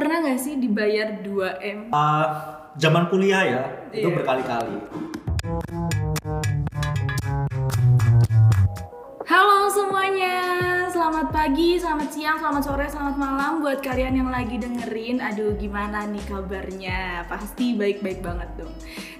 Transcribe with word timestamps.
Pernah 0.00 0.24
nggak 0.24 0.40
sih 0.40 0.56
dibayar 0.56 1.20
2M? 1.20 1.92
Uh, 1.92 2.24
zaman 2.80 3.12
kuliah 3.12 3.44
ya, 3.44 3.62
itu 3.92 4.08
Iya. 4.08 4.16
berkali-kali. 4.16 4.80
Halo 9.28 9.68
semuanya, 9.68 10.40
selamat 10.88 11.28
pagi, 11.28 11.76
selamat 11.76 12.16
siang, 12.16 12.40
selamat 12.40 12.62
sore, 12.64 12.88
selamat 12.88 13.16
malam 13.20 13.60
buat 13.60 13.84
kalian 13.84 14.24
yang 14.24 14.32
lagi 14.32 14.56
dengerin. 14.56 15.20
Aduh, 15.20 15.52
gimana 15.60 16.08
nih 16.08 16.24
kabarnya? 16.24 17.28
Pasti 17.28 17.76
baik-baik 17.76 18.24
banget 18.24 18.48
dong. 18.56 18.72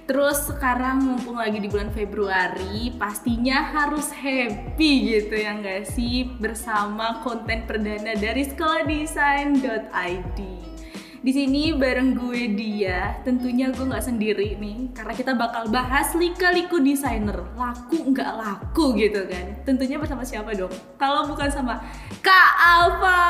Terus 0.09 0.49
sekarang 0.49 1.05
mumpung 1.05 1.37
lagi 1.37 1.61
di 1.61 1.69
bulan 1.69 1.93
Februari, 1.93 2.89
pastinya 2.97 3.69
harus 3.69 4.09
happy 4.09 5.13
gitu 5.13 5.45
ya 5.45 5.61
nggak 5.61 5.85
sih 5.85 6.25
bersama 6.41 7.21
konten 7.21 7.69
perdana 7.69 8.17
dari 8.17 8.49
sekolahdesain.id. 8.49 10.70
Di 11.21 11.29
sini 11.29 11.69
bareng 11.69 12.17
gue 12.17 12.49
dia, 12.57 13.13
tentunya 13.21 13.69
gue 13.69 13.85
nggak 13.85 14.01
sendiri 14.01 14.57
nih, 14.57 14.89
karena 14.89 15.13
kita 15.13 15.37
bakal 15.37 15.69
bahas 15.69 16.17
lika-liku 16.17 16.81
desainer, 16.81 17.45
laku 17.53 18.09
nggak 18.09 18.41
laku 18.41 18.97
gitu 18.97 19.29
kan. 19.29 19.61
Tentunya 19.61 20.01
bersama 20.01 20.25
siapa 20.25 20.49
dong? 20.57 20.73
Kalau 20.97 21.29
bukan 21.29 21.45
sama 21.45 21.77
Kak 22.25 22.51
Alfa. 22.57 23.21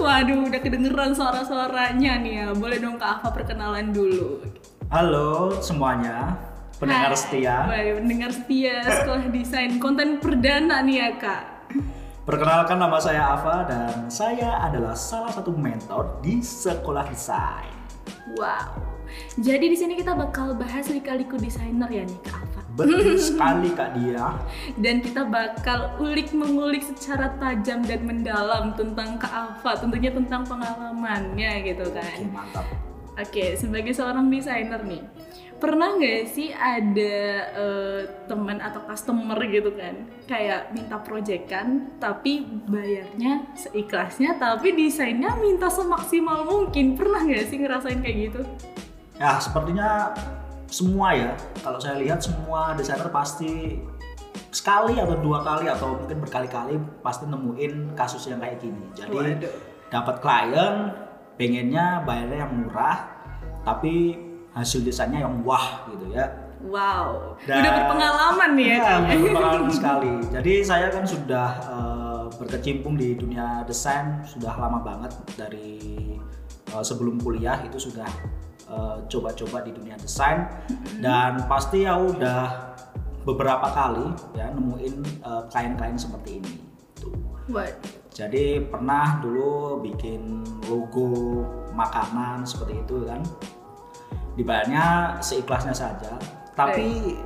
Waduh, 0.00 0.48
udah 0.48 0.60
kedengeran 0.64 1.12
suara-suaranya 1.12 2.16
nih 2.24 2.32
ya. 2.40 2.46
Boleh 2.56 2.80
dong 2.80 2.96
Kak 2.96 3.20
Alfa 3.20 3.28
perkenalan 3.28 3.92
dulu. 3.92 4.40
Halo 4.88 5.60
semuanya, 5.60 6.40
pendengar 6.80 7.12
Hai. 7.12 7.20
setia. 7.20 7.68
Baik, 7.68 8.00
pendengar 8.00 8.30
setia 8.32 8.80
sekolah 8.80 9.28
desain 9.28 9.76
konten 9.76 10.24
perdana 10.24 10.80
nih 10.80 11.04
ya 11.04 11.10
Kak. 11.20 11.53
Perkenalkan 12.24 12.80
nama 12.80 12.96
saya 12.96 13.36
Ava 13.36 13.68
dan 13.68 14.08
saya 14.08 14.56
adalah 14.64 14.96
salah 14.96 15.28
satu 15.28 15.52
mentor 15.52 16.24
di 16.24 16.40
sekolah 16.40 17.04
desain. 17.12 17.68
Wow. 18.40 18.80
Jadi 19.36 19.68
di 19.68 19.76
sini 19.76 19.92
kita 19.92 20.16
bakal 20.16 20.56
bahas 20.56 20.88
lika-liku 20.88 21.36
desainer 21.36 21.84
ya 21.84 22.00
nih 22.00 22.16
Kak 22.24 22.40
Alfa. 22.40 22.60
Betul 22.80 23.20
sekali 23.28 23.68
Kak 23.76 24.00
Dia. 24.00 24.40
dan 24.80 25.04
kita 25.04 25.28
bakal 25.28 26.00
ulik 26.00 26.32
mengulik 26.32 26.80
secara 26.80 27.28
tajam 27.36 27.84
dan 27.84 28.00
mendalam 28.08 28.72
tentang 28.72 29.20
Kak 29.20 29.28
Alfa, 29.28 29.84
tentunya 29.84 30.08
tentang 30.08 30.48
pengalamannya 30.48 31.60
gitu 31.60 31.92
Oke, 31.92 32.00
kan. 32.00 32.18
mantap. 32.32 32.64
Oke, 33.20 33.52
sebagai 33.60 33.92
seorang 33.92 34.32
desainer 34.32 34.80
nih, 34.80 35.04
pernah 35.64 35.96
nggak 35.96 36.28
sih 36.28 36.52
ada 36.52 37.16
eh, 37.56 38.00
teman 38.28 38.60
atau 38.60 38.84
customer 38.84 39.40
gitu 39.48 39.72
kan, 39.72 40.04
kayak 40.28 40.76
minta 40.76 41.00
proyekan, 41.00 41.88
tapi 41.96 42.44
bayarnya 42.68 43.48
seikhlasnya, 43.56 44.36
tapi 44.36 44.76
desainnya 44.76 45.32
minta 45.40 45.72
semaksimal 45.72 46.44
mungkin. 46.44 46.92
Pernah 46.92 47.24
nggak 47.24 47.48
sih 47.48 47.56
ngerasain 47.64 48.04
kayak 48.04 48.16
gitu? 48.28 48.40
Ya, 49.16 49.40
sepertinya 49.40 50.12
semua 50.68 51.16
ya. 51.16 51.32
Kalau 51.64 51.80
saya 51.80 51.96
lihat 51.96 52.20
semua 52.20 52.76
desainer 52.76 53.08
pasti 53.08 53.80
sekali 54.52 55.00
atau 55.00 55.16
dua 55.16 55.40
kali 55.40 55.66
atau 55.72 55.96
mungkin 55.96 56.20
berkali-kali 56.20 56.76
pasti 57.00 57.24
nemuin 57.24 57.96
kasus 57.96 58.28
yang 58.28 58.38
kayak 58.38 58.60
gini. 58.60 58.84
Jadi 58.92 59.48
dapat 59.88 60.20
klien 60.20 60.92
pengennya 61.40 62.04
bayarnya 62.04 62.46
yang 62.46 62.52
murah 62.52 62.96
tapi 63.64 64.14
hasil 64.54 64.80
desainnya 64.82 65.26
yang 65.26 65.42
wah 65.42 65.84
gitu 65.90 66.14
ya. 66.14 66.30
Wow, 66.64 67.36
Dan- 67.44 67.60
udah 67.60 67.72
berpengalaman 67.76 68.50
nih 68.56 68.66
ya. 68.66 68.74
Iya, 68.74 68.80
Kak? 68.80 69.16
berpengalaman 69.20 69.72
sekali. 69.78 70.12
Jadi 70.32 70.52
saya 70.64 70.86
kan 70.88 71.04
sudah 71.04 71.48
eh, 71.60 72.24
berkecimpung 72.40 72.96
di 72.96 73.12
dunia 73.12 73.60
desain 73.62 74.24
sudah 74.24 74.56
lama 74.56 74.80
banget 74.80 75.12
dari 75.36 75.76
eh, 76.72 76.84
sebelum 76.86 77.20
kuliah 77.20 77.60
itu 77.60 77.76
sudah 77.76 78.08
eh, 78.64 78.96
coba-coba 79.12 79.60
di 79.60 79.76
dunia 79.76 80.00
desain 80.00 80.48
dan 81.04 81.44
pasti 81.44 81.84
ya 81.84 82.00
udah 82.00 82.72
beberapa 83.24 83.68
kali 83.68 84.08
ya 84.32 84.48
nemuin 84.48 84.94
eh, 85.20 85.42
klien-klien 85.52 86.00
seperti 86.00 86.40
ini. 86.40 86.54
Tuh. 86.96 87.12
Waduh. 87.52 87.76
Jadi 88.08 88.62
pernah 88.72 89.18
dulu 89.20 89.82
bikin 89.84 90.40
logo 90.64 91.44
makanan 91.76 92.46
seperti 92.46 92.80
itu 92.80 93.04
kan. 93.04 93.20
Dibayarnya 94.34 95.18
seikhlasnya 95.22 95.74
saja. 95.74 96.18
Tapi 96.54 97.18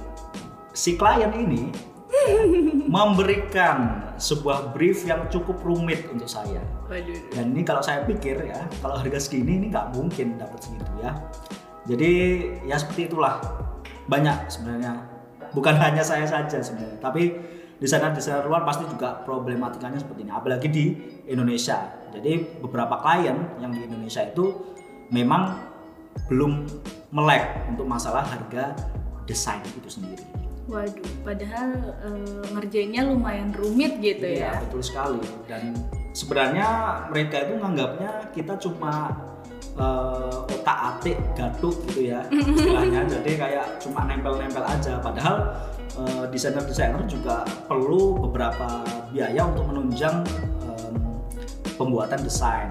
si 0.72 0.96
klien 0.96 1.32
ini 1.32 1.72
memberikan 2.94 4.08
sebuah 4.18 4.74
brief 4.74 5.04
yang 5.06 5.28
cukup 5.28 5.60
rumit 5.62 6.08
untuk 6.10 6.26
saya. 6.26 6.60
Waduh. 6.88 7.20
Dan 7.32 7.54
ini 7.54 7.62
kalau 7.62 7.84
saya 7.84 8.02
pikir 8.04 8.48
ya, 8.48 8.66
kalau 8.80 8.98
harga 8.98 9.20
segini 9.20 9.60
ini 9.60 9.66
nggak 9.70 9.94
mungkin 9.94 10.40
dapat 10.40 10.58
segitu 10.60 10.92
ya. 11.00 11.12
Jadi 11.88 12.12
ya 12.66 12.76
seperti 12.76 13.08
itulah. 13.08 13.40
Banyak 14.08 14.48
sebenarnya. 14.48 15.04
Bukan 15.52 15.76
hanya 15.84 16.00
saya 16.00 16.24
saja 16.24 16.60
sebenarnya, 16.60 17.00
tapi 17.00 17.32
desainer-desainer 17.78 18.42
luar 18.48 18.66
pasti 18.66 18.84
juga 18.90 19.22
problematikanya 19.22 20.00
seperti 20.02 20.26
ini. 20.26 20.32
Apalagi 20.34 20.68
di 20.68 20.84
Indonesia. 21.28 22.08
Jadi 22.08 22.58
beberapa 22.64 22.98
klien 22.98 23.36
yang 23.60 23.70
di 23.70 23.84
Indonesia 23.84 24.24
itu 24.24 24.74
memang 25.12 25.56
belum 26.26 26.66
melek 27.08 27.44
untuk 27.70 27.86
masalah 27.86 28.26
harga 28.26 28.74
desain 29.24 29.62
itu 29.64 29.88
sendiri. 29.88 30.24
Waduh, 30.68 31.08
padahal 31.24 31.70
eh, 32.04 32.44
ngerjainnya 32.52 33.08
lumayan 33.08 33.56
rumit 33.56 33.96
gitu 34.04 34.20
Iya, 34.20 34.52
ya. 34.52 34.60
betul 34.68 34.84
sekali. 34.84 35.22
Dan 35.48 35.72
sebenarnya 36.12 36.68
mereka 37.08 37.48
itu 37.48 37.56
nganggapnya 37.56 38.10
kita 38.36 38.52
cuma 38.60 39.16
eh, 39.72 40.52
otak 40.52 40.78
atik 40.92 41.16
gatuk 41.32 41.72
gitu 41.88 42.12
ya 42.12 42.20
istilahnya. 42.32 43.08
Jadi 43.08 43.30
kayak 43.40 43.80
cuma 43.80 44.04
nempel-nempel 44.04 44.60
aja. 44.60 45.00
Padahal 45.00 45.56
eh, 45.96 46.24
desainer-desainer 46.28 47.00
juga 47.08 47.48
perlu 47.64 48.20
beberapa 48.28 48.84
biaya 49.08 49.48
untuk 49.48 49.72
menunjang 49.72 50.20
em, 50.68 50.96
pembuatan 51.80 52.20
desain. 52.20 52.68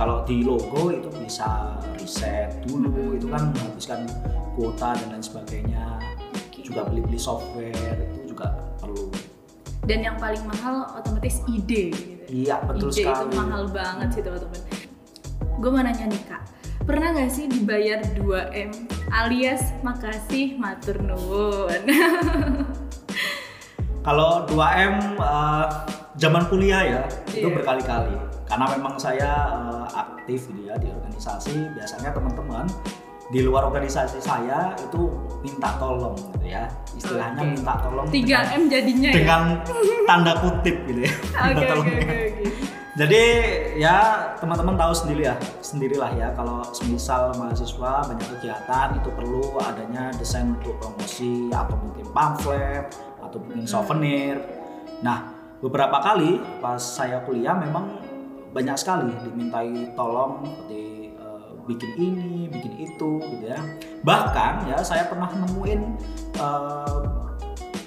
Kalau 0.00 0.24
di 0.24 0.40
logo 0.40 0.88
itu 0.88 1.12
bisa 1.12 1.76
riset 2.00 2.56
dulu, 2.64 3.20
itu 3.20 3.28
kan 3.28 3.52
menghabiskan 3.52 4.08
kuota 4.56 4.96
dan 4.96 5.12
lain 5.12 5.20
sebagainya. 5.20 6.00
Oke. 6.32 6.64
Juga 6.64 6.88
beli-beli 6.88 7.20
software 7.20 8.00
itu 8.08 8.32
juga 8.32 8.48
perlu. 8.80 9.12
Dan 9.84 10.00
yang 10.00 10.16
paling 10.16 10.40
mahal 10.48 10.88
otomatis 10.96 11.44
ide. 11.52 11.92
Gitu. 11.92 12.48
Iya 12.48 12.64
betul 12.64 12.88
ide 12.88 13.12
sekali. 13.12 13.28
itu 13.28 13.36
mahal 13.44 13.62
banget 13.68 14.08
sih 14.16 14.22
teman-teman. 14.24 14.60
Gue 15.60 15.68
mau 15.68 15.84
nanya 15.84 16.06
nih 16.08 16.22
kak, 16.24 16.42
pernah 16.88 17.08
nggak 17.12 17.28
sih 17.36 17.44
dibayar 17.52 18.00
2M 18.16 18.72
alias 19.12 19.76
makasih 19.84 20.56
matur 20.56 20.96
nuwun? 21.04 21.84
Kalau 24.08 24.48
2M 24.48 25.20
eh, 25.20 25.68
zaman 26.16 26.42
kuliah 26.48 26.82
ya 26.82 27.00
itu 27.30 27.46
Iya. 27.46 27.54
berkali-kali. 27.54 28.14
Karena 28.46 28.66
memang 28.74 28.98
saya 28.98 29.30
eh, 29.70 29.86
aktif 29.94 30.50
gitu 30.50 30.66
ya 30.66 30.74
di 30.74 30.90
organisasi. 30.90 31.70
Biasanya 31.74 32.10
teman-teman 32.10 32.66
di 33.30 33.46
luar 33.46 33.70
organisasi 33.70 34.18
saya 34.18 34.74
itu 34.74 35.06
minta 35.38 35.78
tolong 35.78 36.18
gitu 36.34 36.46
ya. 36.50 36.66
Istilahnya 36.98 37.38
Oke. 37.38 37.50
minta 37.54 37.74
tolong 37.78 38.06
3M 38.10 38.62
jadinya 38.66 39.10
ya? 39.10 39.16
dengan 39.22 39.42
tanda 40.02 40.32
kutip 40.42 40.76
gitu 40.90 41.00
ya. 41.06 41.12
Oke 41.46 41.62
tolongnya. 41.62 41.98
oke 42.02 42.16
oke. 42.26 42.44
Jadi 42.90 43.22
ya 43.78 43.96
teman-teman 44.36 44.74
tahu 44.74 44.92
sendiri 44.92 45.22
ya, 45.24 45.38
sendirilah 45.62 46.10
ya 46.18 46.34
kalau 46.34 46.60
semisal 46.74 47.30
mahasiswa 47.38 48.02
banyak 48.02 48.28
kegiatan 48.36 48.98
itu 48.98 49.08
perlu 49.14 49.56
adanya 49.56 50.10
desain 50.18 50.52
untuk 50.52 50.74
promosi 50.76 51.48
atau 51.48 51.78
mungkin 51.80 52.04
pamflet 52.10 52.90
atau 53.22 53.38
mungkin 53.40 53.62
souvenir. 53.64 54.42
Nah 55.00 55.32
beberapa 55.60 56.00
kali 56.00 56.40
pas 56.60 56.80
saya 56.80 57.20
kuliah 57.24 57.56
memang 57.56 58.00
banyak 58.50 58.74
sekali 58.74 59.14
dimintai 59.22 59.94
tolong 59.94 60.42
seperti 60.42 61.14
eh, 61.14 61.50
bikin 61.68 61.92
ini, 62.00 62.32
bikin 62.50 62.74
itu 62.82 63.10
gitu 63.22 63.44
ya. 63.46 63.60
Bahkan 64.02 64.66
ya 64.66 64.82
saya 64.82 65.06
pernah 65.06 65.30
nemuin 65.30 65.80
eh, 66.34 67.19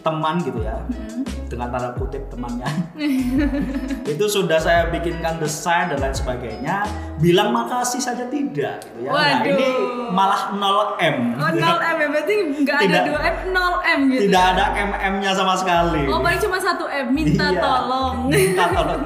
teman 0.03 0.35
gitu 0.39 0.59
ya 0.59 0.75
Hmm. 0.83 1.23
dengan 1.49 1.69
tanda 1.69 1.93
kutip 1.93 2.27
temannya 2.27 2.65
itu 4.09 4.25
sudah 4.25 4.57
saya 4.57 4.89
bikinkan 4.89 5.37
desain 5.37 5.85
dan 5.87 5.99
lain 5.99 6.11
sebagainya 6.11 6.81
bilang 7.17 7.49
makasih 7.49 7.99
saja 7.99 8.25
tidak 8.27 8.81
gitu 8.83 8.99
ya. 8.99 9.09
Nah, 9.09 9.15
Waduh. 9.15 9.47
ini 9.47 9.67
malah 10.09 10.41
0M 10.51 11.17
Oh 11.35 11.51
0M 11.51 11.95
ya 11.95 12.07
berarti 12.09 12.33
nggak 12.57 12.75
ada 12.75 12.85
Tidak. 12.85 13.03
2M 13.07 13.35
0M 13.47 13.99
gitu. 14.09 14.21
tidak 14.25 14.43
ada 14.51 14.63
MM-nya 14.81 15.31
sama 15.31 15.53
sekali 15.53 16.03
Oh 16.05 16.19
paling 16.19 16.41
cuma 16.41 16.57
satu 16.57 16.85
M 16.85 17.07
minta 17.11 17.45
Iya, 17.45 17.61
tolong. 17.61 18.15
minta 18.27 18.65
tolong 18.67 19.01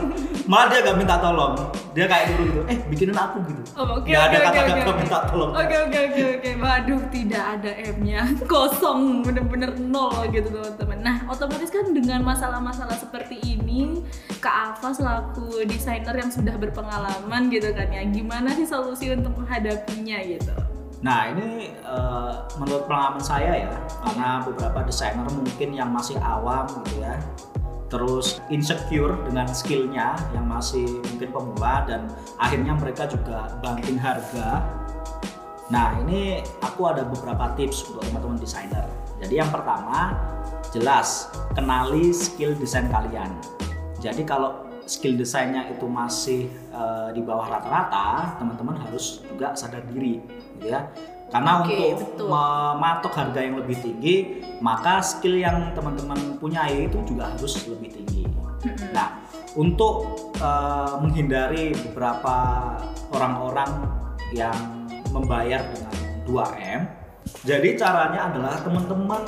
malah 0.48 0.72
dia 0.72 0.80
gak 0.80 0.96
minta 0.96 1.20
tolong 1.20 1.60
dia 1.92 2.08
kayak 2.08 2.32
dulu 2.32 2.44
gitu 2.48 2.62
eh 2.66 2.78
bikinin 2.88 3.12
aku 3.14 3.44
gitu 3.44 3.62
Oh, 3.76 3.86
oke, 3.94 4.08
Nggak 4.08 4.24
oke, 4.24 4.32
ada 4.32 4.38
kata-kata 4.42 4.80
oke. 4.82 4.98
minta 4.98 5.18
tolong 5.28 5.52
Oke 5.52 5.76
oke 5.78 5.98
oke 6.08 6.22
oke. 6.34 6.50
Waduh 6.58 7.02
tidak 7.12 7.44
ada 7.54 7.72
M-nya 7.92 8.22
kosong 8.48 9.00
bener-bener 9.22 9.76
nol 9.78 10.24
gitu 10.28 10.48
teman-teman. 10.50 10.87
Nah 10.88 11.28
otomatis 11.28 11.68
kan 11.68 11.92
dengan 11.92 12.24
masalah-masalah 12.24 12.96
seperti 12.96 13.44
ini 13.44 14.02
Kak 14.40 14.56
Alfa 14.72 14.96
selaku 14.96 15.68
desainer 15.68 16.16
yang 16.16 16.32
sudah 16.32 16.56
berpengalaman 16.56 17.52
gitu 17.52 17.76
kan 17.76 17.92
ya, 17.92 18.08
gimana 18.08 18.56
sih 18.56 18.64
solusi 18.64 19.12
untuk 19.12 19.36
menghadapinya 19.36 20.18
gitu? 20.24 20.56
Nah 21.04 21.30
ini 21.36 21.76
eh, 21.76 22.34
menurut 22.58 22.88
pengalaman 22.88 23.22
saya 23.22 23.68
ya, 23.68 23.74
karena 24.08 24.42
beberapa 24.46 24.80
desainer 24.88 25.28
mungkin 25.30 25.70
yang 25.76 25.92
masih 25.94 26.18
awam 26.24 26.66
gitu 26.86 27.04
ya, 27.04 27.20
terus 27.92 28.42
insecure 28.50 29.14
dengan 29.28 29.46
skillnya 29.52 30.18
yang 30.34 30.46
masih 30.50 30.88
mungkin 31.14 31.30
pemula 31.30 31.86
dan 31.86 32.10
akhirnya 32.42 32.74
mereka 32.78 33.06
juga 33.06 33.58
banting 33.62 34.00
harga. 34.00 34.64
Nah 35.68 36.00
ini 36.06 36.40
aku 36.64 36.88
ada 36.88 37.04
beberapa 37.04 37.52
tips 37.60 37.92
untuk 37.92 38.02
teman-teman 38.08 38.40
desainer. 38.40 38.88
Jadi 39.18 39.34
yang 39.42 39.50
pertama 39.50 40.14
jelas 40.72 41.32
kenali 41.56 42.12
skill 42.12 42.56
desain 42.58 42.88
kalian. 42.92 43.32
Jadi 43.98 44.22
kalau 44.28 44.68
skill 44.88 45.20
desainnya 45.20 45.68
itu 45.68 45.86
masih 45.86 46.48
eh, 46.72 47.10
di 47.12 47.22
bawah 47.22 47.52
rata-rata, 47.52 48.40
teman-teman 48.40 48.80
harus 48.88 49.22
juga 49.28 49.54
sadar 49.54 49.84
diri, 49.92 50.24
gitu 50.58 50.72
ya. 50.72 50.88
Karena 51.28 51.60
Oke, 51.60 51.76
untuk 51.92 52.24
betul. 52.24 52.28
mematok 52.32 53.14
harga 53.20 53.40
yang 53.44 53.60
lebih 53.60 53.78
tinggi, 53.84 54.16
maka 54.64 55.04
skill 55.04 55.36
yang 55.36 55.76
teman-teman 55.76 56.40
punyai 56.40 56.88
itu 56.88 57.04
juga 57.04 57.36
harus 57.36 57.68
lebih 57.68 57.92
tinggi. 57.92 58.24
Nah, 58.96 59.28
untuk 59.60 60.32
eh, 60.40 60.94
menghindari 61.04 61.76
beberapa 61.92 62.36
orang-orang 63.12 63.72
yang 64.32 64.56
membayar 65.12 65.68
dengan 65.72 65.96
2M, 66.24 66.82
jadi 67.44 67.76
caranya 67.76 68.32
adalah 68.32 68.56
teman-teman 68.64 69.24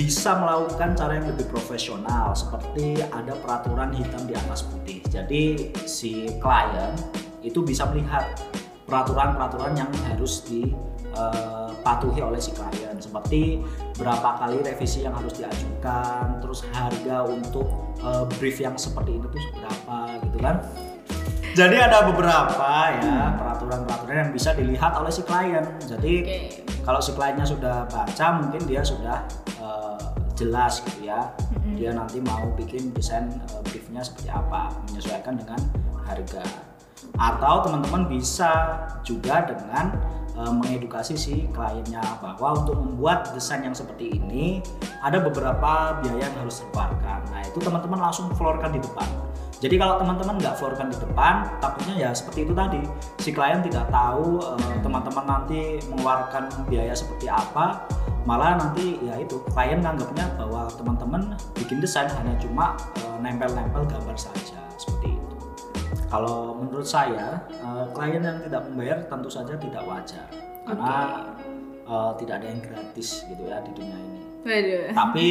bisa 0.00 0.32
melakukan 0.32 0.96
cara 0.96 1.20
yang 1.20 1.28
lebih 1.28 1.44
profesional 1.52 2.32
seperti 2.32 3.04
ada 3.12 3.36
peraturan 3.36 3.92
hitam 3.92 4.24
di 4.24 4.32
atas 4.32 4.64
putih. 4.64 5.04
Jadi 5.12 5.76
si 5.84 6.24
klien 6.40 6.96
itu 7.44 7.60
bisa 7.60 7.84
melihat 7.92 8.32
peraturan-peraturan 8.88 9.76
yang 9.76 9.92
harus 10.08 10.40
dipatuhi 10.48 12.24
oleh 12.24 12.40
si 12.40 12.56
klien 12.56 12.96
seperti 12.96 13.60
berapa 14.00 14.40
kali 14.40 14.64
revisi 14.64 15.04
yang 15.04 15.12
harus 15.12 15.36
diajukan, 15.36 16.40
terus 16.40 16.64
harga 16.72 17.28
untuk 17.28 17.68
eh, 18.00 18.24
brief 18.40 18.56
yang 18.56 18.80
seperti 18.80 19.20
itu 19.20 19.28
tuh 19.28 19.42
berapa 19.52 20.16
gitu 20.24 20.38
kan. 20.40 20.64
Jadi 21.50 21.76
ada 21.82 22.06
beberapa 22.06 22.94
ya 22.94 23.34
peraturan-peraturan 23.34 24.16
yang 24.16 24.32
bisa 24.32 24.54
dilihat 24.54 24.94
oleh 24.94 25.10
si 25.10 25.26
klien. 25.26 25.66
Jadi 25.82 26.14
Oke. 26.22 26.38
kalau 26.86 27.02
si 27.02 27.10
kliennya 27.10 27.42
sudah 27.42 27.90
baca 27.90 28.26
mungkin 28.38 28.62
dia 28.70 28.86
sudah 28.86 29.26
eh, 29.58 29.59
jelas 30.40 30.80
gitu 30.80 31.12
ya. 31.12 31.28
Dia 31.76 31.92
nanti 31.92 32.24
mau 32.24 32.48
bikin 32.56 32.96
desain 32.96 33.28
eh, 33.28 33.62
briefnya 33.68 34.00
seperti 34.00 34.32
apa 34.32 34.72
menyesuaikan 34.88 35.36
dengan 35.36 35.60
harga. 36.08 36.40
Atau 37.20 37.68
teman-teman 37.68 38.08
bisa 38.08 38.80
juga 39.04 39.44
dengan 39.44 39.92
eh, 40.40 40.52
mengedukasi 40.52 41.14
si 41.20 41.44
kliennya 41.52 42.00
bahwa 42.24 42.64
untuk 42.64 42.80
membuat 42.80 43.36
desain 43.36 43.60
yang 43.60 43.76
seperti 43.76 44.16
ini 44.16 44.64
ada 45.04 45.20
beberapa 45.20 46.00
biaya 46.04 46.28
yang 46.28 46.36
harus 46.44 46.60
dikeluarkan 46.60 47.20
nah 47.32 47.40
itu 47.40 47.58
teman-teman 47.60 48.00
langsung 48.04 48.28
floorkan 48.36 48.76
di 48.76 48.80
depan 48.84 49.08
jadi 49.60 49.76
kalau 49.76 50.00
teman-teman 50.00 50.40
nggak 50.40 50.56
floorkan 50.56 50.88
di 50.88 50.96
depan, 50.96 51.44
takutnya 51.60 52.08
ya 52.08 52.10
seperti 52.16 52.48
itu 52.48 52.52
tadi, 52.56 52.80
si 53.20 53.28
klien 53.28 53.60
tidak 53.60 53.92
tahu 53.92 54.40
eh, 54.40 54.76
teman-teman 54.80 55.24
nanti 55.28 55.76
mengeluarkan 55.92 56.48
biaya 56.64 56.96
seperti 56.96 57.28
apa, 57.28 57.84
malah 58.24 58.56
nanti 58.56 58.96
ya 59.04 59.20
itu 59.20 59.36
klien 59.52 59.84
nganggapnya 59.84 60.32
bahwa 60.40 60.64
teman-teman 60.72 61.36
bikin 61.52 61.76
desain 61.76 62.08
hanya 62.08 62.32
cuma 62.40 62.72
eh, 63.04 63.16
nempel-nempel 63.20 63.84
gambar 63.84 64.16
saja 64.16 64.64
seperti 64.80 65.20
itu. 65.20 65.36
Kalau 66.08 66.56
menurut 66.56 66.88
saya 66.88 67.44
eh, 67.52 67.84
klien 67.92 68.24
yang 68.24 68.40
tidak 68.40 68.64
membayar 68.64 69.04
tentu 69.12 69.28
saja 69.28 69.60
tidak 69.60 69.84
wajar 69.84 70.24
karena 70.64 70.96
eh, 71.84 72.12
tidak 72.16 72.34
ada 72.40 72.46
yang 72.48 72.60
gratis 72.64 73.28
gitu 73.28 73.42
ya 73.44 73.60
di 73.60 73.76
dunia 73.76 73.96
ini. 74.00 74.20
Waduh. 74.40 74.86
Tapi 74.96 75.28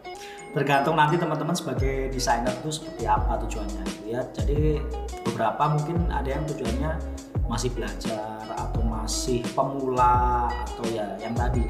tergantung 0.56 0.96
nanti 0.96 1.20
teman-teman 1.20 1.52
sebagai 1.52 2.08
desainer 2.08 2.48
itu 2.48 2.72
seperti 2.72 3.04
apa 3.04 3.36
tujuannya 3.44 3.84
gitu 3.92 4.04
ya. 4.08 4.24
Jadi 4.32 4.80
beberapa 5.28 5.68
mungkin 5.68 6.08
ada 6.08 6.32
yang 6.32 6.48
tujuannya 6.48 6.96
masih 7.44 7.76
belajar 7.76 8.40
atau 8.56 8.80
masih 8.80 9.44
pemula 9.52 10.48
atau 10.48 10.88
ya 10.88 11.12
yang 11.20 11.36
tadi 11.36 11.60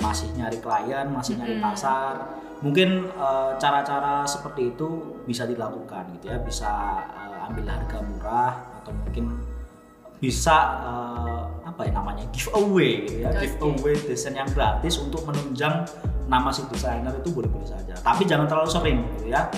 masih 0.00 0.32
nyari 0.32 0.56
klien, 0.64 1.12
masih 1.12 1.36
nyari 1.36 1.60
Mm-mm. 1.60 1.66
pasar. 1.68 2.40
Mungkin 2.64 3.12
eh, 3.12 3.52
cara-cara 3.60 4.24
seperti 4.24 4.72
itu 4.72 5.20
bisa 5.28 5.44
dilakukan 5.44 6.16
gitu 6.16 6.32
ya, 6.32 6.40
bisa 6.40 6.72
eh, 7.12 7.46
ambil 7.52 7.68
harga 7.68 7.98
murah 8.00 8.54
atau 8.80 8.96
mungkin 8.96 9.44
bisa 10.24 10.80
eh, 10.88 11.42
apa 11.68 11.84
ya 11.84 11.92
namanya 11.92 12.24
giveaway 12.32 13.04
gitu 13.04 13.26
ya 13.26 13.28
Oke. 13.28 13.44
giveaway 13.44 13.94
desain 14.08 14.38
yang 14.38 14.48
gratis 14.56 14.96
untuk 15.02 15.26
menunjang 15.28 15.84
nama 16.26 16.50
si 16.54 16.62
desainer 16.70 17.12
itu 17.18 17.30
boleh-boleh 17.30 17.66
saja. 17.66 17.94
Tapi 17.98 18.22
jangan 18.26 18.46
terlalu 18.46 18.70
sering 18.70 18.98
gitu 19.18 19.32
ya. 19.32 19.50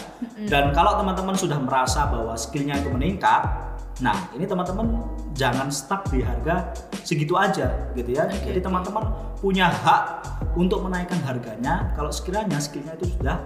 Dan 0.50 0.72
kalau 0.72 0.96
teman-teman 1.00 1.36
sudah 1.36 1.58
merasa 1.60 2.08
bahwa 2.08 2.34
skillnya 2.34 2.80
itu 2.80 2.90
meningkat 2.92 3.64
nah 4.02 4.26
ini 4.34 4.42
teman-teman 4.42 5.06
jangan 5.38 5.70
stuck 5.70 6.10
di 6.10 6.18
harga 6.18 6.74
segitu 7.06 7.38
aja 7.38 7.70
gitu 7.94 8.10
ya. 8.10 8.26
Oke, 8.26 8.50
jadi 8.50 8.58
teman-teman 8.58 9.06
punya 9.38 9.70
hak 9.70 10.26
untuk 10.58 10.82
menaikkan 10.82 11.22
harganya. 11.22 11.94
Kalau 11.94 12.10
sekiranya 12.10 12.58
skillnya 12.58 12.98
itu 12.98 13.14
sudah 13.14 13.38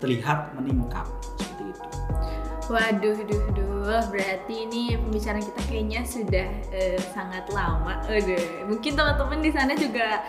terlihat 0.00 0.52
meningkat 0.60 1.08
seperti 1.40 1.72
itu. 1.72 1.82
Waduh, 2.64 3.16
duh, 3.28 3.44
duh, 3.52 4.02
berarti 4.08 4.54
ini 4.64 4.96
pembicaraan 4.96 5.44
kita 5.44 5.60
kayaknya 5.68 6.00
sudah 6.04 6.48
eh, 6.72 7.00
sangat 7.12 7.44
lama. 7.52 8.00
Aduh, 8.08 8.68
mungkin 8.68 8.96
teman-teman 8.96 9.40
di 9.44 9.50
sana 9.52 9.72
juga 9.76 10.24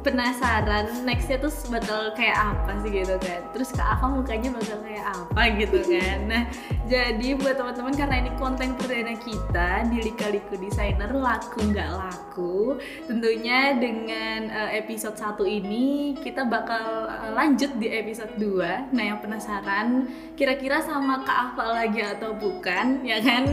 penasaran 0.00 1.04
nextnya 1.04 1.36
tuh 1.40 1.52
bakal 1.68 2.12
kayak 2.16 2.36
apa 2.36 2.72
sih 2.80 2.90
gitu 2.90 3.16
kan. 3.20 3.40
Terus 3.52 3.68
Kak 3.76 4.00
Aka 4.00 4.06
mukanya 4.08 4.50
bakal 4.56 4.78
kayak 4.80 5.04
apa 5.06 5.42
gitu 5.60 5.78
kan. 5.84 6.18
Nah, 6.28 6.42
jadi 6.88 7.28
buat 7.36 7.56
teman-teman 7.60 7.94
karena 7.94 8.16
ini 8.24 8.30
konten 8.40 8.72
perdana 8.76 9.14
kita 9.20 9.88
di 9.92 9.98
Lika-Liku 10.08 10.56
Designer 10.56 11.10
laku 11.12 11.60
nggak 11.68 11.90
laku, 11.92 12.80
tentunya 13.04 13.76
dengan 13.76 14.48
eh, 14.48 14.80
episode 14.80 15.16
1 15.16 15.36
ini 15.44 16.16
kita 16.18 16.48
bakal 16.48 17.08
eh, 17.08 17.30
lanjut 17.36 17.76
di 17.76 17.92
episode 17.92 18.32
2. 18.40 18.92
Nah, 18.96 19.04
yang 19.04 19.20
penasaran 19.20 20.08
kira-kira 20.34 20.80
sama 20.80 21.20
Kak 21.22 21.36
Alfa 21.52 21.64
lagi 21.84 22.00
atau 22.00 22.32
bukan, 22.32 23.04
ya 23.04 23.20
kan? 23.20 23.44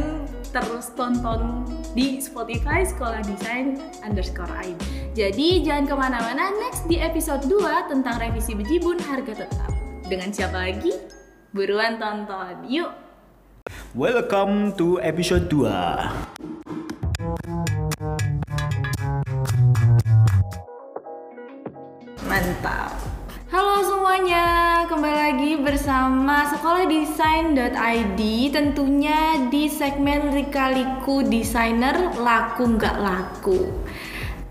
Terus 0.47 0.95
tonton 0.95 1.67
di 1.97 2.21
Spotify 2.21 2.85
Sekolah 2.85 3.25
Desain 3.25 3.81
underscore 4.06 4.54
AIN. 4.54 4.77
Jadi 5.18 5.66
jangan 5.66 5.89
ke 5.89 5.95
mana-mana, 5.97 6.54
next 6.61 6.85
di 6.85 7.01
episode 7.01 7.42
2 7.49 7.89
tentang 7.89 8.21
revisi 8.21 8.54
bejibun 8.54 9.01
harga 9.01 9.33
tetap. 9.33 9.73
Dengan 10.06 10.30
siapa 10.30 10.61
lagi? 10.69 10.94
Buruan 11.49 11.97
tonton, 11.97 12.69
yuk! 12.69 12.94
Welcome 13.97 14.77
to 14.77 15.01
episode 15.01 15.49
2 15.49 15.73
Mantap. 22.30 22.94
Halo 23.47 23.80
semuanya, 23.80 24.83
kembali 24.92 25.16
lagi 25.16 25.51
bersama 25.63 26.44
sekolahdesain.id 26.51 28.19
tentunya 28.51 29.47
di 29.47 29.71
segmen 29.71 30.35
Rikaliku 30.35 31.23
Designer 31.23 32.11
Laku 32.19 32.75
Nggak 32.75 32.97
Laku. 32.99 33.71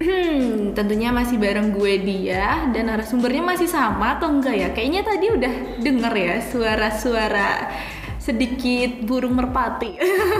Hmm, 0.00 0.72
tentunya 0.72 1.12
masih 1.12 1.36
bareng 1.36 1.76
gue 1.76 2.08
dia 2.08 2.72
dan 2.72 2.88
narasumbernya 2.88 3.44
masih 3.44 3.68
sama 3.68 4.16
atau 4.16 4.32
enggak 4.32 4.56
ya? 4.56 4.68
Kayaknya 4.72 5.02
tadi 5.04 5.26
udah 5.28 5.54
denger 5.84 6.12
ya 6.16 6.34
suara-suara 6.40 7.52
sedikit 8.26 9.06
burung 9.06 9.38
merpati. 9.38 9.94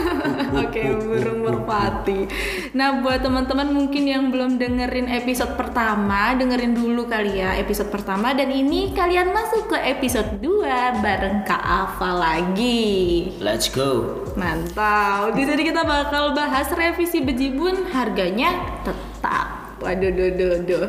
Oke, 0.67 0.91
burung 0.99 1.47
merpati. 1.47 2.27
Nah, 2.75 2.99
buat 2.99 3.23
teman-teman 3.23 3.71
mungkin 3.71 4.03
yang 4.03 4.27
belum 4.27 4.59
dengerin 4.59 5.07
episode 5.07 5.55
pertama, 5.55 6.35
dengerin 6.35 6.75
dulu 6.75 7.07
kali 7.07 7.39
ya 7.39 7.55
episode 7.55 7.87
pertama 7.87 8.35
dan 8.35 8.51
ini 8.51 8.91
kalian 8.91 9.31
masuk 9.31 9.71
ke 9.71 9.77
episode 9.87 10.43
2 10.43 10.99
bareng 10.99 11.47
Kak 11.47 11.63
Ava 11.63 12.11
lagi. 12.11 13.31
Let's 13.39 13.71
go 13.71 14.27
Mantap. 14.35 15.33
Di 15.33 15.47
sini 15.47 15.63
kita 15.63 15.87
bakal 15.87 16.35
bahas 16.35 16.67
revisi 16.75 17.23
bejibun 17.23 17.87
harganya 17.95 18.83
tetap. 18.83 19.79
Waduh, 19.79 20.11
duh, 20.11 20.31
duh, 20.35 20.55
duh. 20.67 20.85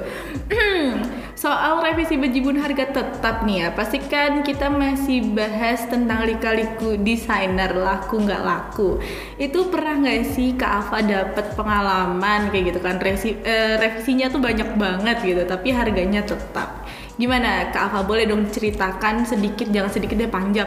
soal 1.39 1.79
revisi 1.87 2.19
bejibun 2.19 2.59
harga 2.59 2.91
tetap 2.91 3.47
nih 3.47 3.63
ya 3.63 3.69
pasti 3.71 4.03
kan 4.03 4.43
kita 4.43 4.67
masih 4.67 5.23
bahas 5.39 5.87
tentang 5.87 6.27
lika-liku 6.27 6.99
desainer 6.99 7.79
laku 7.79 8.27
nggak 8.27 8.43
laku. 8.43 8.99
Itu 9.39 9.71
pernah 9.71 10.03
nggak 10.03 10.35
sih 10.35 10.59
Kak 10.59 10.91
Ava 10.91 10.99
dapet 11.07 11.55
pengalaman 11.55 12.51
kayak 12.51 12.75
gitu 12.75 12.81
kan? 12.83 12.99
Resi, 12.99 13.39
eh, 13.47 13.79
revisinya 13.79 14.27
tuh 14.35 14.43
banyak 14.43 14.75
banget 14.75 15.17
gitu 15.23 15.43
tapi 15.47 15.71
harganya 15.71 16.27
tetap. 16.27 16.83
Gimana 17.15 17.71
Kak 17.71 17.95
Ava 17.95 18.03
boleh 18.03 18.27
dong 18.27 18.51
ceritakan 18.51 19.23
sedikit 19.23 19.71
jangan 19.71 19.95
sedikit 19.95 20.19
deh 20.19 20.27
panjang. 20.27 20.67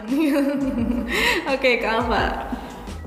Oke 1.52 1.84
Kak 1.84 2.08
Ava 2.08 2.24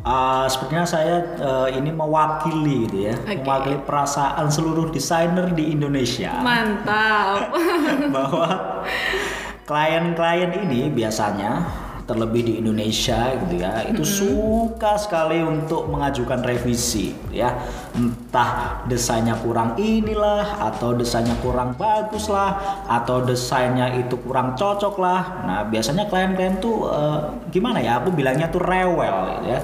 Uh, 0.04 0.44
sebenarnya 0.52 0.84
saya 0.84 1.16
uh, 1.40 1.64
ini 1.72 1.88
mewakili 1.88 2.84
gitu 2.84 3.08
ya, 3.08 3.16
Oke. 3.24 3.40
mewakili 3.40 3.80
perasaan 3.88 4.52
seluruh 4.52 4.92
desainer 4.92 5.48
di 5.56 5.72
Indonesia. 5.72 6.44
Mantap. 6.44 7.48
Bahwa 8.14 8.48
klien-klien 9.64 10.52
ini 10.60 10.92
biasanya 10.92 11.64
terlebih 12.04 12.44
di 12.44 12.52
Indonesia 12.60 13.32
gitu 13.32 13.64
ya 13.64 13.80
itu 13.88 14.04
suka 14.04 15.00
sekali 15.00 15.40
untuk 15.40 15.88
mengajukan 15.88 16.44
revisi 16.44 17.16
ya. 17.32 17.56
Entah 17.96 18.84
desainnya 18.84 19.40
kurang 19.40 19.80
inilah 19.80 20.68
atau 20.68 20.92
desainnya 20.92 21.32
kurang 21.40 21.72
bagus 21.80 22.28
lah 22.28 22.84
atau 22.92 23.24
desainnya 23.24 23.88
itu 23.96 24.20
kurang 24.20 24.52
cocok 24.52 24.94
lah 25.00 25.22
nah 25.48 25.60
biasanya 25.64 26.04
klien-klien 26.12 26.60
tuh 26.60 26.92
eh, 26.92 27.20
gimana 27.48 27.80
ya 27.80 28.04
aku 28.04 28.12
bilangnya 28.12 28.52
tuh 28.52 28.60
rewel 28.60 29.40
gitu 29.40 29.56
ya 29.56 29.60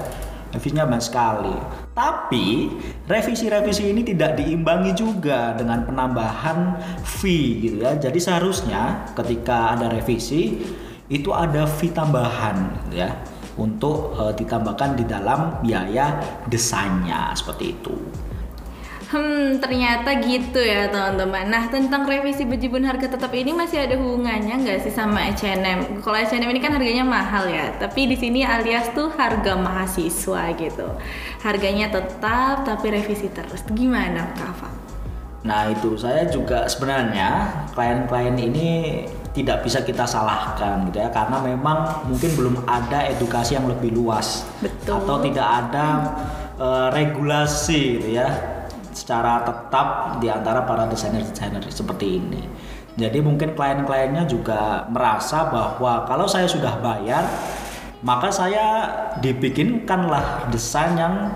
revisinya 0.51 0.87
banyak 0.87 1.03
sekali 1.03 1.55
tapi 1.95 2.71
revisi-revisi 3.07 3.91
ini 3.91 4.03
tidak 4.03 4.39
diimbangi 4.39 4.91
juga 4.95 5.55
dengan 5.55 5.83
penambahan 5.87 6.77
fee 7.03 7.67
gitu 7.67 7.77
ya 7.83 7.95
jadi 7.97 8.19
seharusnya 8.19 9.11
ketika 9.15 9.75
ada 9.79 9.91
revisi 9.91 10.59
itu 11.11 11.35
ada 11.35 11.67
fee 11.67 11.91
tambahan 11.91 12.55
gitu 12.87 13.03
ya 13.03 13.11
untuk 13.59 14.15
eh, 14.15 14.33
ditambahkan 14.35 14.95
di 14.95 15.03
dalam 15.03 15.59
biaya 15.59 16.17
desainnya 16.47 17.35
seperti 17.35 17.75
itu. 17.75 17.95
Hmm, 19.11 19.59
ternyata 19.59 20.23
gitu 20.23 20.55
ya 20.63 20.87
teman-teman. 20.87 21.51
Nah, 21.51 21.67
tentang 21.67 22.07
revisi 22.07 22.47
bejibun 22.47 22.87
harga 22.87 23.11
tetap 23.11 23.35
ini 23.35 23.51
masih 23.51 23.83
ada 23.83 23.99
hubungannya 23.99 24.63
nggak 24.63 24.87
sih 24.87 24.93
sama 24.95 25.27
H&M? 25.35 25.99
Kalau 25.99 26.15
H&M 26.15 26.47
ini 26.47 26.63
kan 26.63 26.71
harganya 26.71 27.03
mahal 27.03 27.43
ya, 27.51 27.75
tapi 27.75 28.07
di 28.07 28.15
sini 28.15 28.47
alias 28.47 28.87
tuh 28.95 29.11
harga 29.11 29.59
mahasiswa 29.59 30.55
gitu. 30.55 30.87
Harganya 31.43 31.91
tetap 31.91 32.63
tapi 32.63 32.87
revisi 32.87 33.27
terus. 33.27 33.67
Gimana, 33.75 34.31
Kak 34.31 34.47
Ava? 34.47 34.69
Nah 35.43 35.67
itu 35.67 35.99
saya 35.99 36.31
juga 36.31 36.71
sebenarnya 36.71 37.51
klien-klien 37.75 38.39
ini 38.39 38.69
tidak 39.35 39.67
bisa 39.67 39.83
kita 39.83 40.07
salahkan 40.07 40.87
gitu 40.87 41.03
ya 41.03 41.11
karena 41.11 41.39
memang 41.43 42.07
mungkin 42.07 42.31
belum 42.35 42.55
ada 42.63 43.11
edukasi 43.11 43.55
yang 43.55 43.67
lebih 43.67 43.95
luas 43.95 44.43
Betul. 44.59 45.01
atau 45.01 45.15
tidak 45.23 45.47
ada 45.47 45.85
eh, 46.59 46.87
regulasi 46.93 47.81
gitu 47.97 48.09
ya 48.21 48.60
secara 48.91 49.43
tetap 49.43 50.19
di 50.19 50.27
antara 50.27 50.63
para 50.63 50.87
desainer-desainer 50.87 51.63
seperti 51.71 52.19
ini. 52.19 52.43
Jadi 52.99 53.23
mungkin 53.23 53.55
klien-kliennya 53.55 54.27
juga 54.27 54.83
merasa 54.91 55.47
bahwa 55.47 56.03
kalau 56.03 56.27
saya 56.27 56.45
sudah 56.45 56.75
bayar 56.83 57.23
maka 58.01 58.33
saya 58.33 58.65
dibikinkanlah 59.21 60.49
desain 60.49 60.97
yang 60.97 61.31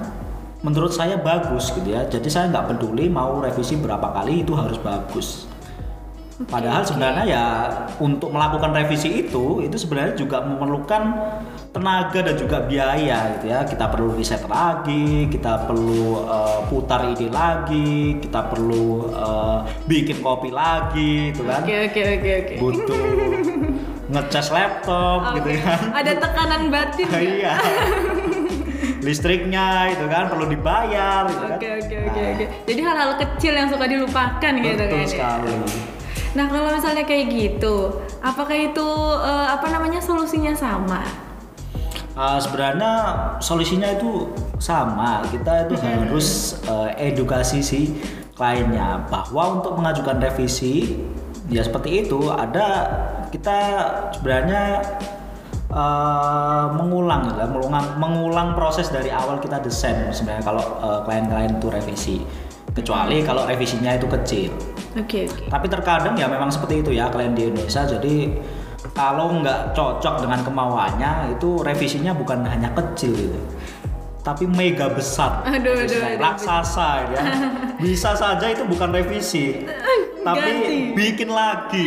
menurut 0.65 0.89
saya 0.91 1.15
bagus 1.21 1.69
gitu 1.71 1.93
ya. 1.93 2.09
Jadi 2.09 2.27
saya 2.27 2.49
nggak 2.49 2.75
peduli 2.75 3.05
mau 3.05 3.37
revisi 3.37 3.77
berapa 3.77 4.09
kali 4.11 4.41
itu 4.41 4.57
harus 4.57 4.81
bagus. 4.81 5.45
Padahal 6.35 6.83
oke. 6.83 6.91
sebenarnya 6.91 7.23
ya 7.23 7.45
untuk 8.03 8.27
melakukan 8.27 8.75
revisi 8.75 9.23
itu 9.23 9.63
itu 9.63 9.79
sebenarnya 9.79 10.19
juga 10.19 10.43
memerlukan 10.43 11.15
tenaga 11.71 12.19
dan 12.27 12.35
juga 12.35 12.59
biaya 12.59 13.39
gitu 13.39 13.47
ya. 13.47 13.63
Kita 13.63 13.87
perlu 13.87 14.19
riset 14.19 14.43
lagi, 14.43 15.31
kita 15.31 15.63
perlu 15.63 16.27
eh, 16.27 16.59
putar 16.67 17.07
ide 17.07 17.31
lagi, 17.31 18.19
kita 18.19 18.51
perlu 18.51 19.15
eh, 19.15 19.57
bikin 19.87 20.19
kopi 20.19 20.51
lagi 20.51 21.31
itu 21.31 21.39
kan. 21.47 21.63
Oke, 21.63 21.75
oke, 21.87 22.01
oke, 22.03 22.31
oke. 22.43 22.55
Butuh 22.59 22.99
ngecas 24.13 24.47
laptop 24.51 25.39
gitu 25.39 25.49
Oke. 25.55 25.63
kan. 25.63 25.79
Ada 25.95 26.11
tekanan 26.19 26.61
batin 26.67 27.05
nggak? 27.07 27.23
Iya. 27.23 27.53
Listriknya 29.07 29.87
itu 29.93 30.05
kan 30.11 30.27
perlu 30.27 30.51
dibayar 30.51 31.31
gitu 31.31 31.45
kan. 31.47 31.57
Oke, 31.57 31.69
oke, 31.79 31.95
oke, 32.11 32.19
Nah, 32.19 32.31
oke. 32.35 32.45
Jadi 32.67 32.81
hal-hal 32.83 33.11
kecil 33.23 33.53
yang 33.55 33.67
suka 33.71 33.85
dilupakan 33.87 34.51
gitu 34.59 34.83
Betul 34.83 34.99
kan. 35.15 35.39
ya? 35.39 35.94
Nah, 36.35 36.51
kalau 36.51 36.67
misalnya 36.75 37.07
kayak 37.07 37.31
gitu, 37.31 38.03
apakah 38.19 38.55
itu 38.59 38.87
eh, 39.23 39.47
apa 39.55 39.71
namanya 39.71 40.03
solusinya 40.03 40.51
sama? 40.51 40.99
Uh, 42.15 42.39
sebenarnya 42.39 42.91
solusinya 43.43 43.91
itu 43.91 44.31
sama. 44.55 45.19
Kita 45.27 45.67
itu 45.67 45.75
harus 45.83 46.59
uh, 46.63 46.87
edukasi 46.95 47.59
si 47.59 47.91
kliennya 48.39 49.03
bahwa 49.11 49.59
untuk 49.59 49.75
mengajukan 49.75 50.23
revisi 50.23 50.95
ya 51.51 51.59
seperti 51.59 52.07
itu 52.07 52.31
ada 52.31 52.87
kita 53.35 53.59
sebenarnya 54.15 54.79
uh, 55.75 56.71
mengulang 56.71 57.35
ya, 57.35 57.45
mengulang 57.51 57.87
mengulang 57.99 58.47
proses 58.55 58.87
dari 58.87 59.11
awal 59.11 59.43
kita 59.43 59.59
desain 59.59 60.07
sebenarnya 60.15 60.43
kalau 60.47 60.63
uh, 60.79 61.03
klien-klien 61.03 61.59
itu 61.59 61.67
revisi. 61.67 62.17
Kecuali 62.75 63.23
kalau 63.23 63.47
revisinya 63.47 63.95
itu 63.95 64.03
kecil. 64.03 64.51
Oke, 64.99 65.31
oke. 65.31 65.47
Tapi 65.47 65.65
terkadang 65.71 66.19
ya 66.19 66.27
memang 66.27 66.51
seperti 66.51 66.83
itu 66.83 66.91
ya 66.91 67.07
klien 67.07 67.31
di 67.31 67.47
Indonesia. 67.47 67.87
Jadi 67.87 68.35
kalau 68.91 69.39
nggak 69.39 69.71
cocok 69.71 70.27
dengan 70.27 70.43
kemauannya 70.43 71.39
itu 71.39 71.63
revisinya 71.63 72.11
bukan 72.11 72.43
hanya 72.43 72.71
kecil 72.75 73.15
gitu. 73.15 73.39
Tapi 74.25 74.49
mega 74.49 74.89
besar, 74.89 75.45
Aduh, 75.45 75.85
aduh, 75.85 76.01
aduh, 76.01 76.17
raksasa 76.17 77.13
ya. 77.13 77.21
Bisa 77.85 78.17
saja 78.17 78.49
itu 78.49 78.65
bukan 78.65 78.89
revisi, 78.89 79.61
tapi 80.25 80.49
Ganti. 80.49 80.77
bikin 80.97 81.29
lagi. 81.29 81.85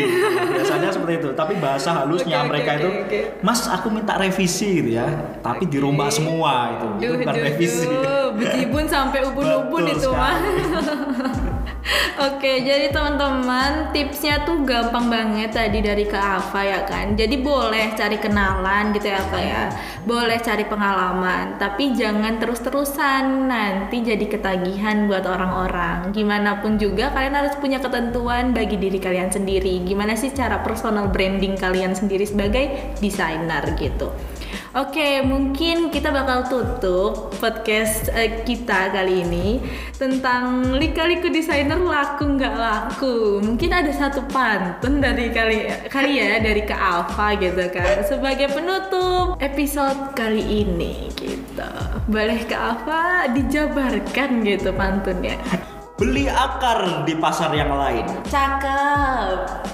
Biasanya 0.54 0.94
seperti 0.94 1.14
itu. 1.18 1.28
Tapi 1.34 1.58
bahasa 1.58 1.90
halusnya 1.90 2.46
oke, 2.46 2.48
mereka 2.54 2.70
oke, 2.70 2.78
itu, 2.78 2.88
oke. 3.02 3.20
Mas 3.42 3.66
aku 3.66 3.90
minta 3.90 4.14
revisi 4.14 4.78
gitu 4.78 4.94
ya. 4.94 5.06
Tapi 5.42 5.66
dirombak 5.66 6.14
semua 6.14 6.78
itu, 6.78 6.86
itu 7.02 7.02
Duh, 7.02 7.14
bukan 7.18 7.34
duh, 7.34 7.42
revisi. 7.42 7.86
duh. 7.90 8.26
Bejibun 8.38 8.86
sampai 8.86 9.26
ubun-ubun 9.26 9.84
itu 9.90 10.08
mah. 10.14 10.38
Oke, 12.18 12.66
jadi 12.66 12.92
teman-teman 12.92 13.94
tipsnya 13.96 14.44
tuh 14.44 14.60
gampang 14.66 15.08
banget 15.08 15.54
tadi 15.54 15.80
dari 15.80 16.04
Kak 16.04 16.20
Ava 16.20 16.60
ya 16.66 16.80
kan. 16.84 17.16
Jadi 17.16 17.40
boleh 17.40 17.96
cari 17.96 18.18
kenalan 18.20 18.92
gitu 18.92 19.08
ya 19.08 19.22
Kak 19.24 19.40
ya. 19.40 19.64
Boleh 20.04 20.36
cari 20.42 20.68
pengalaman, 20.68 21.56
tapi 21.56 21.96
jangan 21.96 22.36
terus-terusan 22.42 23.48
nanti 23.48 24.04
jadi 24.04 24.20
ketagihan 24.28 25.08
buat 25.08 25.24
orang-orang. 25.24 26.12
Gimana 26.12 26.60
pun 26.60 26.76
juga 26.76 27.08
kalian 27.14 27.38
harus 27.38 27.54
punya 27.56 27.80
ketentuan 27.80 28.27
bagi 28.52 28.76
diri 28.76 29.00
kalian 29.00 29.32
sendiri. 29.32 29.80
Gimana 29.88 30.12
sih 30.12 30.28
cara 30.36 30.60
personal 30.60 31.08
branding 31.08 31.56
kalian 31.56 31.96
sendiri 31.96 32.28
sebagai 32.28 32.96
desainer 33.00 33.64
gitu. 33.80 34.12
Oke, 34.76 35.24
mungkin 35.24 35.88
kita 35.88 36.12
bakal 36.12 36.44
tutup 36.48 37.32
podcast 37.40 38.12
eh, 38.12 38.44
kita 38.44 38.92
kali 38.92 39.24
ini 39.24 39.60
tentang 39.96 40.76
lika-liku 40.76 41.32
desainer 41.32 41.80
laku 41.80 42.36
nggak 42.36 42.54
laku. 42.56 43.40
Mungkin 43.40 43.70
ada 43.72 43.88
satu 43.92 44.24
pantun 44.28 45.00
dari 45.00 45.32
kali 45.32 45.88
kali 45.88 46.20
ya 46.20 46.40
dari 46.40 46.68
Kak 46.68 46.80
Alfa 46.80 47.36
gitu 47.40 47.64
kan 47.72 48.04
sebagai 48.04 48.52
penutup 48.52 49.40
episode 49.40 50.12
kali 50.12 50.68
ini 50.68 51.12
gitu. 51.16 51.72
Boleh 52.08 52.44
Kak 52.44 52.60
Alfa 52.60 53.32
dijabarkan 53.32 54.44
gitu 54.44 54.70
pantunnya. 54.76 55.36
Beli 55.98 56.30
akar 56.30 57.02
di 57.02 57.18
pasar 57.18 57.50
yang 57.58 57.74
lain. 57.74 58.06
Cakep. 58.30 59.66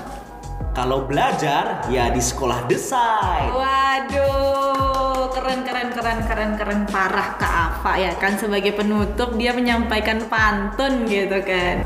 Kalau 0.72 1.04
belajar 1.04 1.84
ya 1.92 2.08
di 2.08 2.16
sekolah 2.16 2.64
desain. 2.64 3.52
Waduh, 3.52 5.28
keren 5.36 5.68
keren 5.68 5.92
keren 5.92 6.24
keren 6.24 6.52
keren 6.56 6.80
parah 6.88 7.36
Kak 7.36 7.52
Ava 7.52 8.00
ya 8.00 8.16
kan 8.16 8.40
sebagai 8.40 8.72
penutup 8.72 9.36
dia 9.36 9.52
menyampaikan 9.52 10.24
pantun 10.24 11.04
gitu 11.04 11.44
kan. 11.44 11.84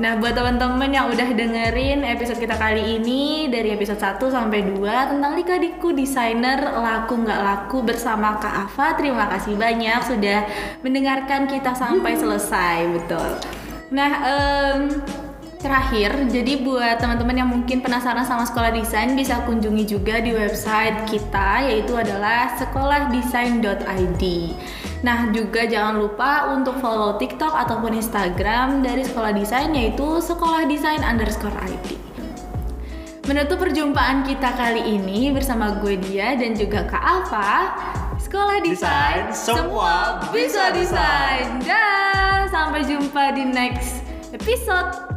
Nah, 0.00 0.16
buat 0.16 0.32
teman-teman 0.32 0.88
yang 0.88 1.12
udah 1.12 1.28
dengerin 1.36 2.08
episode 2.08 2.40
kita 2.40 2.56
kali 2.56 2.96
ini 2.96 3.52
dari 3.52 3.76
episode 3.76 4.00
1 4.00 4.32
sampai 4.32 4.64
2 4.72 5.12
tentang 5.12 5.36
Lika-Diku 5.36 5.92
Desainer 5.92 6.56
Laku 6.56 7.20
Nggak 7.20 7.40
Laku 7.44 7.84
bersama 7.84 8.40
Kak 8.40 8.72
Ava, 8.72 8.96
terima 8.96 9.28
kasih 9.28 9.60
banyak 9.60 10.00
sudah 10.08 10.48
mendengarkan 10.80 11.44
kita 11.52 11.76
sampai 11.76 12.16
selesai, 12.16 12.96
betul. 12.96 13.30
Nah, 13.92 14.10
em, 14.24 14.80
Terakhir, 15.60 16.24
jadi 16.32 16.64
buat 16.64 17.04
teman-teman 17.04 17.36
yang 17.36 17.52
mungkin 17.52 17.84
penasaran 17.84 18.24
sama 18.24 18.48
sekolah 18.48 18.72
desain 18.72 19.12
bisa 19.12 19.44
kunjungi 19.44 19.84
juga 19.84 20.16
di 20.16 20.32
website 20.32 21.04
kita 21.04 21.68
yaitu 21.68 21.92
adalah 21.92 22.56
sekolahdesain.id. 22.56 24.24
Nah, 25.00 25.32
juga 25.32 25.64
jangan 25.64 25.96
lupa 25.96 26.52
untuk 26.52 26.76
follow 26.76 27.16
TikTok 27.16 27.56
ataupun 27.56 27.96
Instagram 27.96 28.84
dari 28.84 29.00
sekolah 29.00 29.32
desain 29.32 29.72
yaitu 29.72 30.20
sekolah 30.20 30.68
desain 30.68 31.00
underscore 31.00 31.56
ID. 31.64 31.96
Menutup 33.24 33.62
perjumpaan 33.62 34.26
kita 34.26 34.52
kali 34.58 34.96
ini 34.96 35.32
bersama 35.32 35.78
gue 35.80 35.96
dia 35.96 36.36
dan 36.36 36.52
juga 36.52 36.84
Kak 36.84 37.00
Alfa. 37.04 37.52
Sekolah 38.20 38.60
desain, 38.60 39.32
Desain, 39.32 39.56
semua 39.56 40.20
bisa 40.28 40.68
bisa 40.68 40.76
desain. 40.76 41.48
Dah, 41.64 42.44
sampai 42.52 42.84
jumpa 42.84 43.32
di 43.32 43.48
next 43.48 44.04
episode. 44.36 45.09